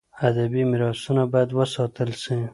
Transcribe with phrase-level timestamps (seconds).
[0.27, 2.35] ادبي میراثونه باید وساتل سي.